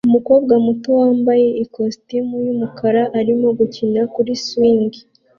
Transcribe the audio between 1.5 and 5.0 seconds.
ikositimu yumukara arimo gukina kuri swing